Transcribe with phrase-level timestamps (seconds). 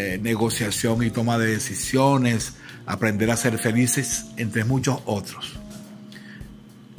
[0.00, 2.52] eh, negociación y toma de decisiones,
[2.86, 5.54] aprender a ser felices, entre muchos otros.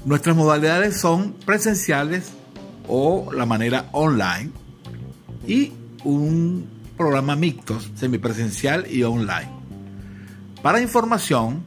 [0.03, 2.31] Nuestras modalidades son presenciales
[2.89, 4.51] o la manera online
[5.47, 5.71] y
[6.03, 9.47] un programa mixto, semipresencial y online.
[10.61, 11.65] Para información,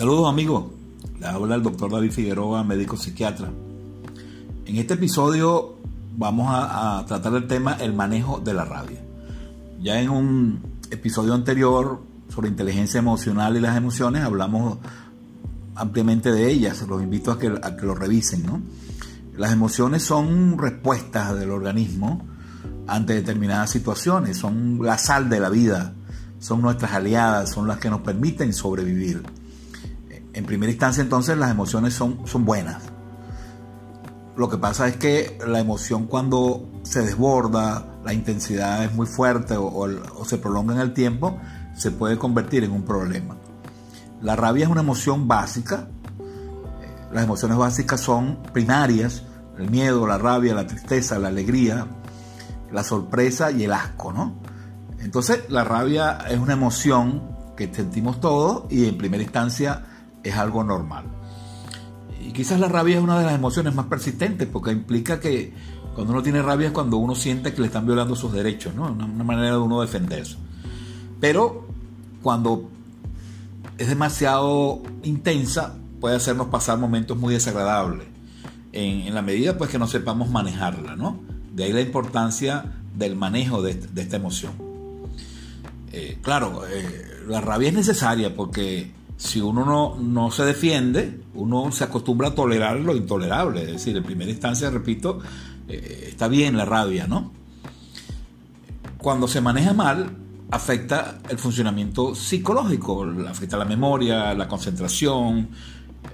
[0.00, 0.64] Saludos amigos,
[1.20, 3.50] le habla el doctor David Figueroa, médico psiquiatra.
[4.64, 5.76] En este episodio
[6.16, 9.04] vamos a, tratar el tema el manejo de la rabia.
[9.78, 12.00] Ya en un episodio anterior
[12.30, 14.78] sobre inteligencia emocional y las emociones hablamos
[15.74, 18.46] ampliamente de ellas, los invito a que, lo revisen.
[18.46, 18.62] ¿no?
[19.36, 22.26] Las emociones son respuestas del organismo
[22.86, 25.92] ante determinadas situaciones, son la sal de la vida,
[26.38, 29.39] son nuestras aliadas, son las que nos permiten sobrevivir
[30.40, 32.82] en primera instancia entonces las emociones son, son buenas.
[34.36, 39.54] Lo que pasa es que la emoción cuando se desborda, la intensidad es muy fuerte
[39.56, 41.38] o, se prolonga en el tiempo,
[41.76, 43.36] se puede convertir en un problema.
[44.22, 45.88] La rabia es una emoción básica.
[47.12, 49.24] Las emociones básicas son primarias,
[49.58, 51.86] el miedo, la rabia, la tristeza, la alegría,
[52.72, 54.36] la sorpresa y el asco, ¿no?
[55.00, 59.84] Entonces la rabia es una emoción que sentimos todos y en primera instancia
[60.22, 61.04] es algo normal.
[62.24, 65.52] Y quizás la rabia es una de las emociones más persistentes porque implica que
[65.94, 68.90] cuando uno tiene rabia es cuando uno siente que le están violando sus derechos, ¿no?
[68.92, 70.36] Una, manera de uno defenderse.
[71.20, 71.66] Pero
[72.22, 72.70] cuando
[73.78, 78.06] es demasiado intensa puede hacernos pasar momentos muy desagradables
[78.72, 81.18] en, la medida pues que no sepamos manejarla, ¿no?
[81.52, 82.64] De ahí la importancia
[82.96, 84.52] del manejo de, esta emoción.
[85.92, 91.84] Eh, claro, eh, la rabia es necesaria porque si uno no, se defiende, uno se
[91.84, 93.60] acostumbra a tolerar lo intolerable.
[93.64, 95.18] Es decir, en primera instancia, repito,
[95.68, 97.30] eh, está bien la rabia, ¿no?
[98.96, 100.16] Cuando se maneja mal,
[100.50, 105.50] afecta el funcionamiento psicológico, afecta la memoria, la concentración,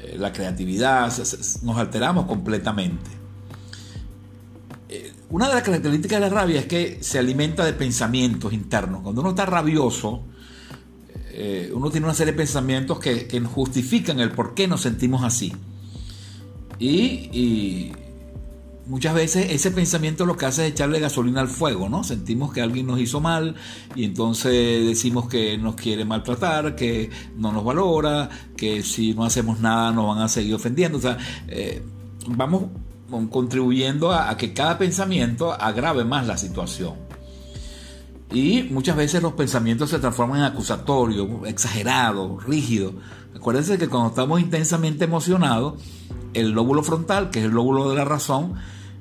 [0.03, 1.13] eh, la creatividad,
[1.63, 3.09] nos alteramos completamente.
[4.89, 9.03] Eh, una de las características de la rabia es que se alimenta de pensamientos internos.
[9.03, 10.25] Cuando uno está rabioso,
[11.39, 15.53] eh, uno tiene una serie de pensamientos que, justifican el por qué nos sentimos así.
[16.79, 17.93] Y,
[18.87, 22.05] muchas veces ese pensamiento lo que hace es echarle gasolina al fuego, ¿no?
[22.05, 23.57] Sentimos que alguien nos hizo mal
[23.97, 29.61] y entonces decimos que nos quiere maltratar, que no nos valora, que si no hacemos
[29.61, 30.99] nada nos van a seguir ofendiendo.
[30.99, 31.19] O sea,
[31.49, 31.83] eh,
[32.29, 32.67] vamos
[33.31, 37.06] contribuyendo a, que cada pensamiento agrave más la situación.
[38.31, 42.95] Y muchas veces los pensamientos se transforman en acusatorios, exagerados, rígidos.
[43.35, 45.75] Acuérdense que cuando estamos intensamente emocionados,
[46.35, 48.55] el lóbulo frontal, que es el lóbulo de la razón,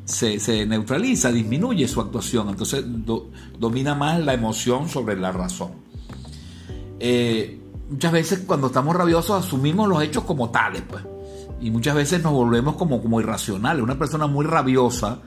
[0.06, 2.86] se, neutraliza, disminuye su actuación, entonces
[3.60, 5.71] domina más la emoción sobre la razón.
[7.00, 11.04] Eh, muchas veces cuando estamos rabiosos asumimos los hechos como tales, pues,
[11.60, 13.81] y muchas veces nos volvemos como, como irracionales.
[13.81, 15.19] Una persona muy rabiosa,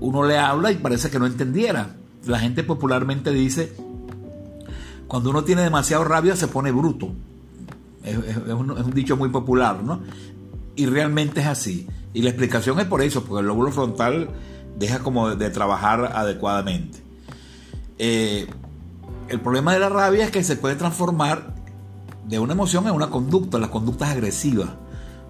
[0.00, 1.96] uno le habla y parece que no entendiera.
[2.26, 3.72] La gente popularmente dice,
[5.06, 7.12] cuando uno tiene demasiado rabia se pone bruto.
[8.02, 8.16] Es,
[8.48, 10.00] un, dicho muy popular, ¿no?
[10.76, 11.86] Y realmente es así.
[12.12, 14.28] Y la explicación es por eso, porque el lóbulo frontal
[14.78, 16.98] deja como de, trabajar adecuadamente.
[17.98, 18.46] Eh,
[19.28, 21.54] el problema de la rabia es que se puede transformar
[22.26, 24.70] de una emoción en una conducta, las conductas agresivas.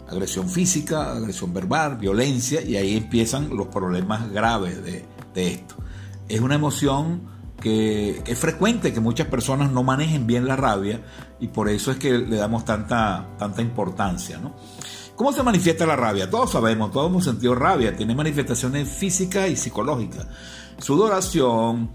[0.08, 5.05] Agresión física, agresión verbal, violencia, y ahí empiezan los problemas graves de,
[5.35, 5.75] esto.
[6.28, 7.22] Es una emoción
[7.60, 11.00] que, es frecuente que muchas personas no manejen bien la rabia
[11.40, 14.38] y por eso es que le damos tanta, tanta importancia.
[14.38, 14.54] ¿no?
[15.16, 16.28] ¿Cómo se manifiesta la rabia?
[16.28, 20.26] Todos sabemos, todos hemos sentido rabia, tiene manifestaciones físicas y psicológicas.
[20.78, 21.90] Sudoración,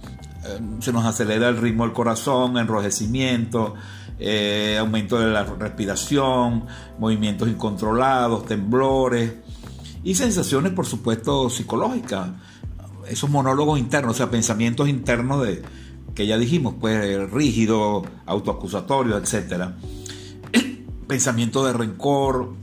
[0.45, 3.73] eh, se nos acelera el ritmo del corazón, enrojecimiento,
[4.17, 6.65] eh, aumento de la respiración,
[6.97, 9.33] movimientos incontrolados, temblores
[10.03, 12.29] y sensaciones, por supuesto, psicológicas.
[13.09, 15.61] Esos monólogos internos, o sea, pensamientos internos de
[16.15, 19.71] que ya dijimos, pues rígido, autoacusatorio, etc.
[21.07, 22.53] Pensamiento de rencor,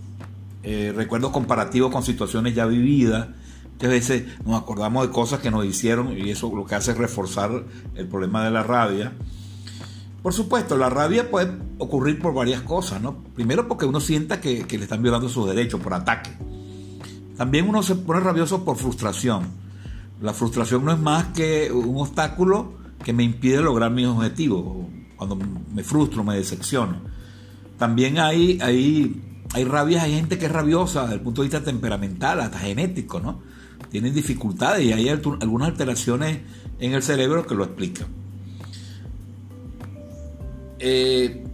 [0.62, 3.28] eh, recuerdos comparativos con situaciones ya vividas.
[3.72, 6.99] Muchas veces nos acordamos de cosas que nos hicieron y eso lo que hace es
[6.99, 7.64] reforzar
[7.94, 9.12] el problema de la rabia.
[10.22, 13.22] Por supuesto, la rabia puede ocurrir por varias cosas, ¿no?
[13.37, 16.31] Primero porque uno sienta que, le están violando sus derechos por ataque.
[17.37, 19.65] También uno se pone rabioso por frustración.
[20.20, 22.74] La frustración no es más que un obstáculo
[23.04, 24.86] que me impide lograr mis objetivos,
[25.16, 25.36] cuando
[25.74, 27.00] me frustro, me decepciono.
[27.78, 29.22] También hay, hay
[29.52, 33.20] hay rabias, hay gente que es rabiosa desde el punto de vista temperamental, hasta genético,
[33.20, 33.40] ¿no?
[33.90, 36.40] Tienen dificultades y hay algunas alteraciones
[36.78, 38.06] en el cerebro que lo explican.
[40.78, 41.44] Eh,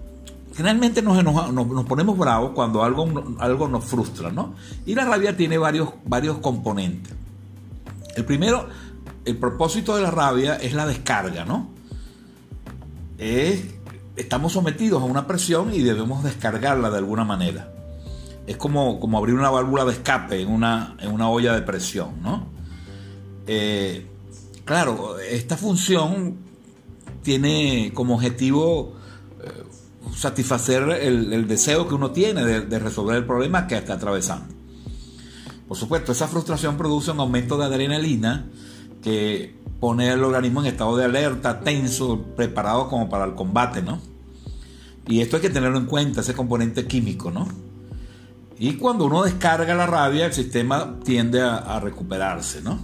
[0.54, 4.54] generalmente nos, nos, ponemos bravos cuando algo, algo nos frustra, ¿no?
[4.86, 7.14] Y la rabia tiene varios, varios componentes.
[8.16, 8.68] El primero,
[9.24, 11.70] el propósito de la rabia es la descarga, ¿no?
[14.16, 17.72] estamos sometidos a una presión y debemos descargarla de alguna manera
[18.46, 22.22] es como, como abrir una válvula de escape en una, en una olla de presión,
[22.22, 22.46] ¿no?
[23.46, 24.06] Eh,
[24.64, 26.36] claro, esta función
[27.22, 28.94] tiene como objetivo
[29.42, 29.62] eh,
[30.14, 34.51] satisfacer el, deseo que uno tiene de, resolver el problema que está atravesando.
[35.72, 38.44] Por supuesto, esa frustración produce un aumento de adrenalina
[39.02, 43.98] que pone al organismo en estado de alerta, tenso, preparado como para el combate, ¿no?
[45.06, 47.48] Y esto hay que tenerlo en cuenta, ese componente químico, ¿no?
[48.58, 52.79] Y cuando uno descarga la rabia, el sistema tiende a, recuperarse, ¿no?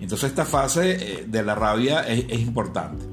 [0.00, 3.04] Entonces esta fase eh, de la rabia es, importante.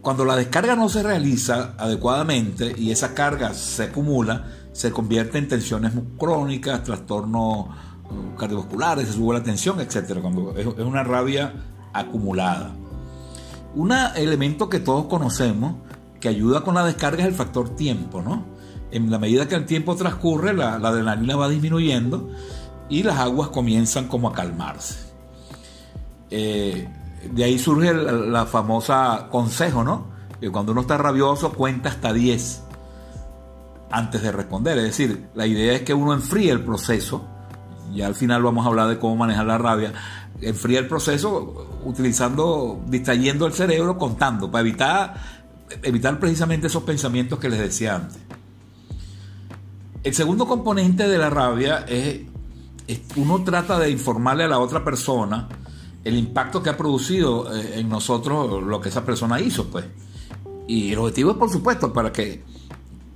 [0.00, 5.48] Cuando la descarga no se realiza adecuadamente y esa carga se acumula, se convierte en
[5.48, 7.68] tensiones crónicas, trastornos
[8.10, 10.18] uh, cardiovasculares, se sube la tensión, etc.
[10.20, 11.54] Cuando es, una rabia
[11.94, 12.74] acumulada.
[13.74, 15.76] Un elemento que todos conocemos
[16.20, 18.54] que ayuda con la descarga es el factor tiempo, ¿no?
[18.90, 22.30] en la medida que el tiempo transcurre, la, adrenalina va disminuyendo
[22.90, 25.10] y las aguas comienzan como a calmarse.
[26.30, 26.86] Eh,
[27.32, 30.06] de ahí surge la, famosa consejo, ¿no?
[30.38, 32.65] Que cuando uno está rabioso cuenta hasta 10
[33.90, 34.78] antes de responder.
[34.78, 37.26] Es decir, la idea es que uno enfríe el proceso.
[37.94, 39.92] Ya al final vamos a hablar de cómo manejar la rabia.
[40.40, 45.14] Enfría el proceso utilizando, distrayendo el cerebro, contando, para evitar,
[45.82, 48.18] evitar precisamente esos pensamientos que les decía antes.
[50.02, 52.20] El segundo componente de la rabia es,
[53.16, 55.48] uno trata de informarle a la otra persona
[56.04, 59.84] el impacto que ha producido eh, en nosotros lo que esa persona hizo, pues.
[60.68, 62.44] Y el objetivo es, por supuesto, para que,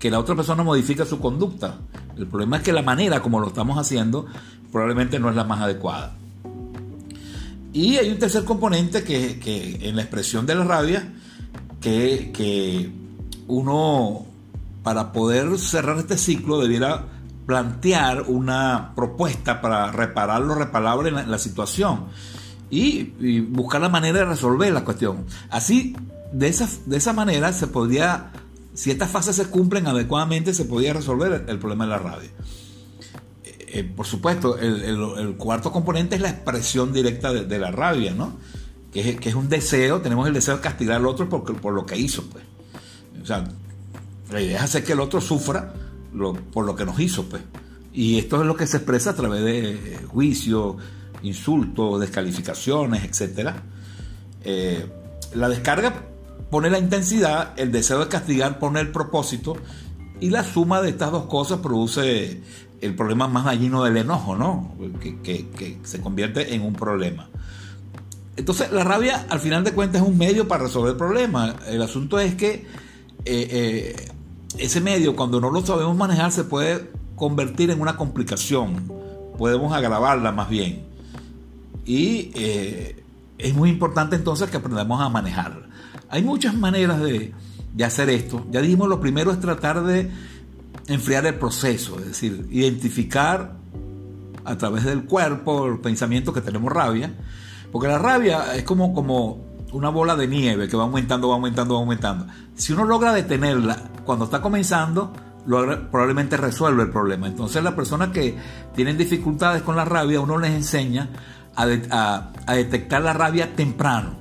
[0.08, 1.78] la otra persona modifique su conducta.
[2.16, 4.26] El problema es que la manera como lo estamos haciendo
[4.70, 6.14] probablemente no es la más adecuada.
[7.72, 11.12] Y hay un tercer componente que, que en la expresión de la rabia,
[11.80, 12.90] que, que
[13.48, 14.26] uno
[14.82, 17.04] para poder cerrar este ciclo debiera
[17.46, 22.04] plantear una propuesta para reparar lo reparable en la, situación
[22.70, 25.26] y, buscar la manera de resolver la cuestión.
[25.50, 25.96] Así,
[26.32, 28.30] de esa, de esa manera se podría,
[28.74, 32.30] si estas fases se cumplen adecuadamente, se podría resolver el, problema de la rabia.
[33.44, 38.34] Eh, eh, por supuesto, el, cuarto componente es la expresión directa de, la rabia, ¿no?
[38.92, 41.74] Que es, que es, un deseo, tenemos el deseo de castigar al otro por, por
[41.74, 42.44] lo que hizo, pues.
[43.22, 43.44] O sea,
[44.30, 45.74] la idea es hacer que el otro sufra
[46.52, 47.42] por lo que nos hizo, pues.
[47.92, 50.76] Y esto es lo que se expresa a través de juicio,
[51.22, 53.50] insultos, descalificaciones, etc.
[54.44, 54.86] Eh,
[55.34, 56.04] la descarga
[56.48, 59.56] pone la intensidad, el deseo de castigar pone el propósito,
[60.20, 62.42] y la suma de estas dos cosas produce
[62.80, 64.74] el problema más dañino del enojo, ¿no?
[65.02, 67.28] Que, se convierte en un problema.
[68.36, 71.56] Entonces, la rabia, al final de cuentas, es un medio para resolver el problema.
[71.66, 72.66] El asunto es que eh,
[73.26, 74.08] eh,
[74.58, 78.90] ese medio, cuando no lo sabemos manejar, se puede convertir en una complicación.
[79.36, 80.84] Podemos agravarla más bien.
[81.84, 83.02] Y eh,
[83.36, 85.69] es muy importante entonces que aprendamos a manejarla.
[86.10, 87.32] Hay muchas maneras de,
[87.84, 88.46] hacer esto.
[88.50, 90.10] Ya dijimos, lo primero es tratar de
[90.86, 93.56] enfriar el proceso, es decir, identificar
[94.44, 97.14] a través del cuerpo, el pensamiento que tenemos rabia,
[97.70, 101.74] porque la rabia es como, como una bola de nieve que va aumentando, va aumentando,
[101.74, 102.26] va aumentando.
[102.54, 105.12] Si uno logra detenerla cuando está comenzando,
[105.46, 107.26] probablemente resuelve el problema.
[107.26, 108.36] Entonces las personas que
[108.74, 111.08] tienen dificultades con la rabia, uno les enseña
[111.56, 111.66] a,
[112.54, 114.19] detectar la rabia temprano.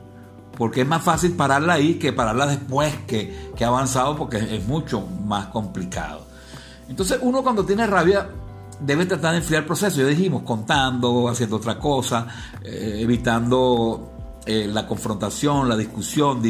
[0.60, 4.68] Porque es más fácil pararla ahí que pararla después que, que ha avanzado porque es
[4.68, 6.28] mucho más complicado.
[6.88, 8.30] Entonces uno cuando tiene rabia
[8.80, 9.98] debe tratar de enfriar el proceso.
[10.02, 12.28] Ya dijimos, contando, haciendo otra cosa,
[12.64, 16.42] eh, evitando eh, la confrontación, la discusión,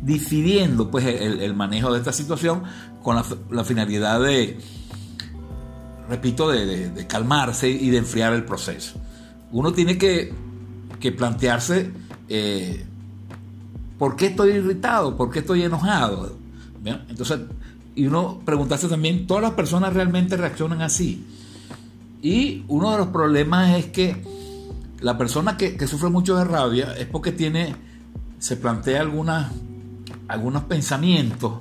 [0.00, 2.62] difidiendo pues el, manejo de esta situación
[3.02, 3.16] con
[3.50, 4.58] la, finalidad de,
[6.08, 8.98] repito, de, calmarse y de enfriar el proceso.
[9.52, 10.34] Uno tiene que,
[11.16, 11.92] plantearse
[12.28, 12.84] eh,
[13.98, 16.36] por qué estoy irritado, por qué estoy enojado.
[16.84, 17.40] Entonces,
[17.94, 21.24] y uno preguntarse también, ¿todas las personas realmente reaccionan así?
[22.22, 24.22] Y uno de los problemas es que
[25.00, 27.74] la persona que, sufre mucho de rabia es porque tiene,
[28.38, 29.50] se plantea algunas,
[30.28, 31.60] algunos pensamientos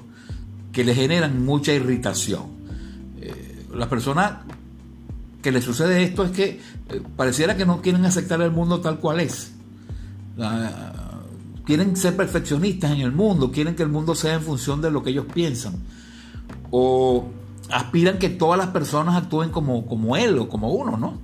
[0.72, 2.44] que le generan mucha irritación.
[3.22, 4.44] Eh, la persona
[5.42, 9.00] que le sucede esto es que eh, pareciera que no quieren aceptar el mundo tal
[9.00, 9.52] cual es.
[11.66, 15.04] Quieren ser perfeccionistas en el mundo, quieren que el mundo sea en función de lo
[15.04, 15.76] que ellos piensan.
[16.72, 17.28] O
[17.70, 21.20] aspiran que todas las personas actúen como, como él o como uno, ¿no?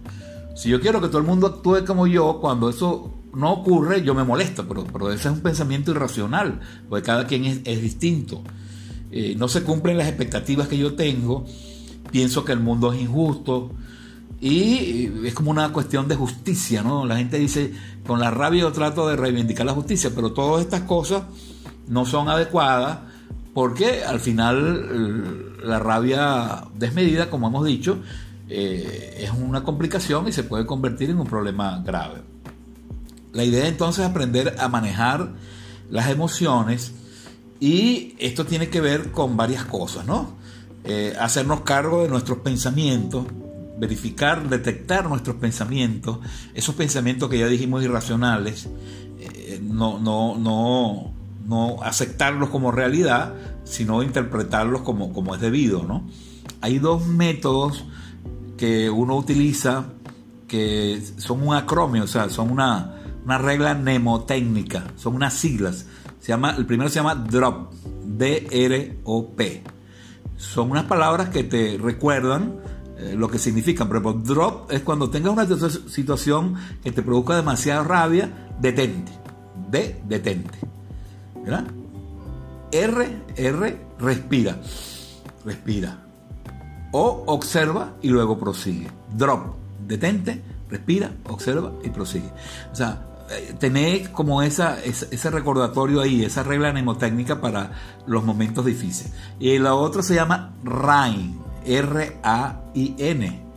[0.55, 4.13] Si yo quiero que todo el mundo actúe como yo, cuando eso no ocurre, yo
[4.13, 8.43] me molesto, pero, pero ese es un pensamiento irracional, porque cada quien es, distinto.
[9.12, 11.45] Eh, no se cumplen las expectativas que yo tengo,
[12.12, 13.71] pienso que el mundo es injusto
[14.41, 17.05] y es como una cuestión de justicia, ¿no?
[17.05, 17.74] La gente dice,
[18.05, 21.24] con la rabia yo trato de reivindicar la justicia, pero todas estas cosas
[21.88, 23.00] no son adecuadas
[23.53, 28.00] porque al final la rabia desmedida, como hemos dicho,
[28.50, 32.21] eh, es una complicación y se puede convertir en un problema grave.
[33.33, 35.29] La idea entonces es aprender a manejar
[35.89, 36.93] las emociones
[37.60, 40.33] y esto tiene que ver con varias cosas, ¿no?
[40.83, 43.25] Eh, hacernos cargo de nuestros pensamientos,
[43.81, 46.19] verificar, detectar nuestros pensamientos,
[46.53, 48.69] esos pensamientos que ya dijimos irracionales,
[49.19, 51.11] eh, no, no, no,
[51.47, 53.33] no aceptarlos como realidad,
[53.63, 56.07] sino interpretarlos como, como es debido, ¿no?
[56.61, 57.83] Hay dos métodos
[58.55, 59.85] que uno utiliza
[60.47, 65.88] que son un acromio, o sea, son una, regla mnemotécnica, son unas siglas.
[66.19, 67.73] Se llama, el primero se llama DROP,
[68.05, 69.63] D-R-O-P.
[70.38, 72.59] Son unas palabras que te recuerdan
[73.01, 73.88] eh, lo que significan.
[73.88, 75.48] Por ejemplo, drop es cuando tengas una
[75.89, 79.12] situación que te produzca demasiada rabia, detente.
[79.70, 80.60] D, detente.
[81.43, 81.65] ¿Verdad?
[82.72, 84.58] R, R, respira.
[85.43, 86.12] Respira
[86.91, 88.88] o observa y luego prosigue.
[89.15, 89.55] Drop,
[89.88, 92.29] detente, respira, observa y prosigue.
[92.72, 97.72] O sea, eh, tener como esa, ese recordatorio ahí, esa regla mnemotécnica para
[98.05, 99.13] los momentos difíciles.
[99.39, 103.51] Y la otra se llama RAIN, R-A-I-N.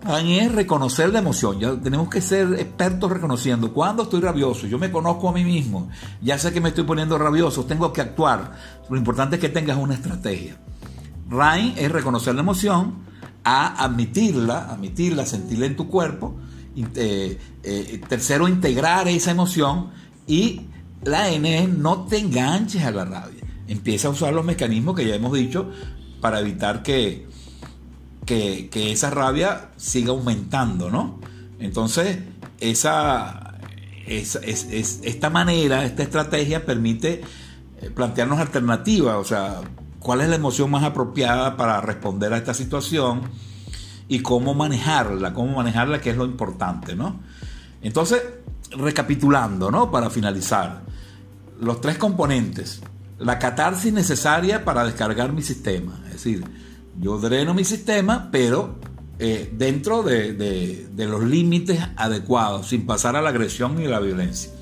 [0.00, 1.58] RAIN es reconocer la emoción.
[1.58, 4.66] Ya tenemos que ser expertos reconociendo cuando estoy rabioso.
[4.66, 5.88] Yo me conozco a mí mismo.
[6.22, 7.64] Ya sé que me estoy poniendo rabioso.
[7.64, 8.52] Tengo que actuar.
[8.88, 10.56] Lo importante es que tengas una estrategia.
[11.28, 13.06] Rain es reconocer la emoción,
[13.44, 16.36] A, admitirla, admitirla, sentirla en tu cuerpo.
[16.76, 19.90] Eh, eh, tercero, integrar esa emoción.
[20.26, 20.62] Y
[21.02, 23.42] la N es no te enganches a la rabia.
[23.66, 25.70] Empieza a usar los mecanismos que ya hemos dicho
[26.20, 27.26] para evitar que,
[28.26, 31.20] que, esa rabia siga aumentando, ¿no?
[31.58, 32.18] Entonces,
[32.60, 33.58] esa,
[34.06, 37.22] esta manera, esta estrategia permite
[37.80, 39.60] eh, plantearnos alternativas, o sea,
[39.98, 43.22] cuál es la emoción más apropiada para responder a esta situación
[44.08, 47.20] y cómo manejarla, cómo manejarla, que es lo importante, ¿no?
[47.82, 48.22] Entonces,
[48.70, 49.90] recapitulando, ¿no?
[49.90, 50.82] Para finalizar,
[51.60, 52.80] los tres componentes,
[53.18, 56.44] la catarsis necesaria para descargar mi sistema, es decir,
[57.00, 58.76] yo dreno mi sistema, pero
[59.20, 64.52] eh, dentro de, los límites adecuados, sin pasar a la agresión y la violencia.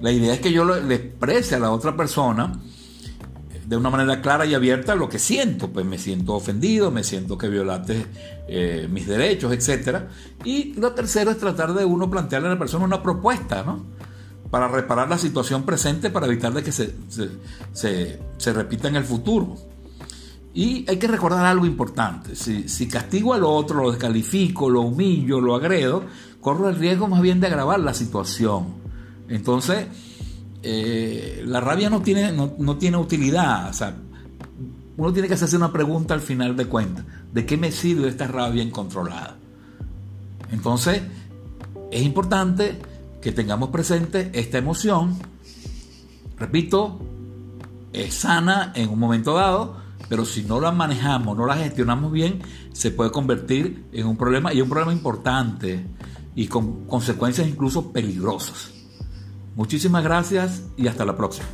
[0.00, 2.52] La idea es que yo le exprese a la otra persona
[3.50, 7.04] eh, de una manera clara y abierta lo que siento, pues me siento ofendido, me
[7.04, 8.06] siento que violaste
[8.48, 10.00] eh, mis derechos, etc.
[10.44, 13.84] Y lo tercero es tratar de uno plantearle a la persona una propuesta, ¿no?
[14.56, 16.94] Para reparar la situación presente, para evitar de que se,
[17.74, 19.54] se repita en el futuro.
[20.56, 25.54] Y hay que recordar algo importante, si, castigo al otro, lo descalifico, lo humillo, lo
[25.54, 26.04] agredo,
[26.40, 28.68] corro el riesgo más bien de agravar la situación.
[29.28, 29.86] Entonces,
[30.62, 33.68] eh, la rabia no tiene, no, tiene utilidad.
[33.68, 33.96] O sea,
[34.96, 37.04] uno tiene que hacerse una pregunta al final de cuentas.
[37.34, 39.36] ¿De qué me sirve esta rabia incontrolada?
[40.50, 41.02] Entonces,
[41.90, 42.78] es importante
[43.26, 45.16] que tengamos presente esta emoción.
[46.38, 47.00] Repito,
[47.92, 49.78] es sana en un momento dado,
[50.08, 52.40] pero si no la manejamos, no la gestionamos bien,
[52.72, 55.84] se puede convertir en un problema y un problema importante
[56.36, 58.70] y con consecuencias incluso peligrosas.
[59.56, 61.48] Muchísimas gracias y hasta la próxima.